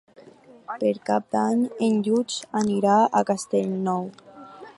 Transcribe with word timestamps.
Per 0.83 0.93
Cap 1.09 1.27
d'Any 1.35 1.61
en 1.89 2.01
Lluc 2.09 2.39
anirà 2.63 2.97
a 3.05 3.23
Castellnou. 3.33 4.11